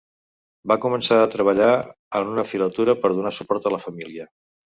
Va 0.71 0.77
començar 0.85 1.17
a 1.23 1.27
treballar 1.33 1.67
en 2.21 2.31
una 2.33 2.47
filatura 2.53 2.97
per 3.05 3.13
donar 3.19 3.35
suport 3.41 3.67
a 3.71 3.75
la 3.77 3.83
família. 3.87 4.27